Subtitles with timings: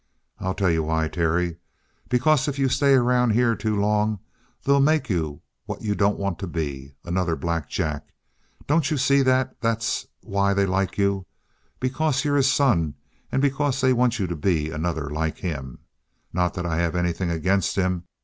[0.39, 1.57] "I'll tell you why, Terry.
[2.09, 4.17] Because if you stay around here too long,
[4.63, 8.07] they'll make you what you don't want to be another Black Jack.
[8.65, 11.27] Don't you see that that's why they like you?
[11.79, 12.95] Because you're his son,
[13.31, 15.77] and because they want you to be another like him.
[16.33, 18.05] Not that I have anything against him.